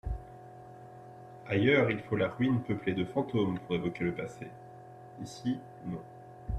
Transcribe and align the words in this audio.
Ailleurs, 1.45 1.91
il 1.91 1.99
faut 1.99 2.15
la 2.15 2.27
ruine 2.29 2.63
peuplée 2.63 2.95
de 2.95 3.05
fantômes 3.05 3.59
pour 3.59 3.75
évoquer 3.75 4.03
le 4.05 4.15
passé; 4.15 4.47
ici, 5.21 5.59
non. 5.85 6.01